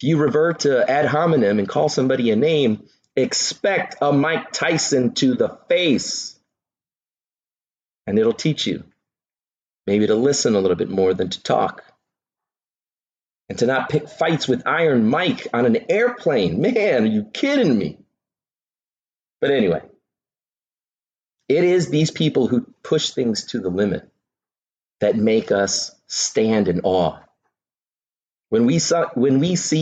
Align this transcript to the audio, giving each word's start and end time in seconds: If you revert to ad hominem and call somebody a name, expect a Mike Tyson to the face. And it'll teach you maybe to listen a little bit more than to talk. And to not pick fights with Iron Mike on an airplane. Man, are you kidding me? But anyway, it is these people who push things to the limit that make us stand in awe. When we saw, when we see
If 0.00 0.08
you 0.08 0.16
revert 0.16 0.60
to 0.60 0.88
ad 0.90 1.04
hominem 1.04 1.58
and 1.58 1.68
call 1.68 1.90
somebody 1.90 2.30
a 2.30 2.36
name, 2.36 2.88
expect 3.14 3.96
a 4.00 4.12
Mike 4.12 4.50
Tyson 4.50 5.12
to 5.14 5.34
the 5.34 5.58
face. 5.68 6.38
And 8.06 8.18
it'll 8.18 8.32
teach 8.32 8.66
you 8.66 8.84
maybe 9.86 10.06
to 10.06 10.14
listen 10.14 10.54
a 10.54 10.60
little 10.60 10.76
bit 10.76 10.88
more 10.88 11.12
than 11.12 11.28
to 11.28 11.42
talk. 11.42 11.84
And 13.48 13.58
to 13.58 13.66
not 13.66 13.88
pick 13.88 14.08
fights 14.08 14.48
with 14.48 14.66
Iron 14.66 15.06
Mike 15.06 15.48
on 15.52 15.66
an 15.66 15.76
airplane. 15.90 16.60
Man, 16.60 17.02
are 17.02 17.06
you 17.06 17.24
kidding 17.24 17.76
me? 17.76 17.98
But 19.40 19.50
anyway, 19.50 19.82
it 21.48 21.64
is 21.64 21.90
these 21.90 22.10
people 22.10 22.46
who 22.46 22.72
push 22.82 23.10
things 23.10 23.44
to 23.46 23.58
the 23.58 23.68
limit 23.68 24.08
that 25.00 25.16
make 25.16 25.50
us 25.50 25.90
stand 26.06 26.68
in 26.68 26.80
awe. 26.84 27.18
When 28.50 28.66
we 28.66 28.80
saw, 28.80 29.06
when 29.14 29.38
we 29.38 29.56
see 29.56 29.78